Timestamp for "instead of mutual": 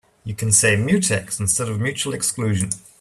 1.39-2.15